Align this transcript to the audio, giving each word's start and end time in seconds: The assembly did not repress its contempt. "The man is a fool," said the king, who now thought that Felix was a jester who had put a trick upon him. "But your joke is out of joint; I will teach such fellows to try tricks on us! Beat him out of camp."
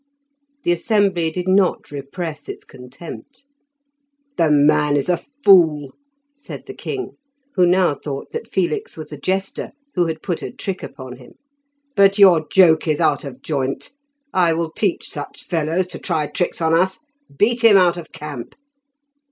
The 0.63 0.71
assembly 0.71 1.29
did 1.29 1.47
not 1.47 1.91
repress 1.91 2.49
its 2.49 2.65
contempt. 2.65 3.43
"The 4.35 4.49
man 4.49 4.95
is 4.97 5.09
a 5.09 5.21
fool," 5.43 5.93
said 6.35 6.63
the 6.65 6.73
king, 6.73 7.17
who 7.53 7.67
now 7.67 7.93
thought 7.93 8.31
that 8.31 8.47
Felix 8.47 8.97
was 8.97 9.11
a 9.11 9.17
jester 9.19 9.73
who 9.93 10.07
had 10.07 10.23
put 10.23 10.41
a 10.41 10.49
trick 10.49 10.81
upon 10.81 11.17
him. 11.17 11.33
"But 11.95 12.17
your 12.17 12.47
joke 12.51 12.87
is 12.87 12.99
out 12.99 13.23
of 13.23 13.43
joint; 13.43 13.93
I 14.33 14.53
will 14.53 14.71
teach 14.71 15.07
such 15.07 15.43
fellows 15.43 15.85
to 15.89 15.99
try 15.99 16.25
tricks 16.25 16.61
on 16.61 16.73
us! 16.73 17.01
Beat 17.37 17.63
him 17.63 17.77
out 17.77 17.95
of 17.95 18.11
camp." 18.11 18.55